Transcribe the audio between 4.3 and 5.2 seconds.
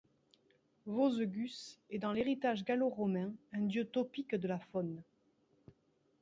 de la faune.